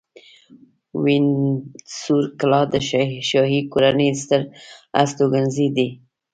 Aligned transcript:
وینډسور 1.03 2.23
کلا 2.39 2.61
د 2.73 2.75
شاهي 3.31 3.61
کورنۍ 3.71 4.09
ستر 4.21 4.41
استوګنځی 5.01 5.67
دی. 5.75 5.89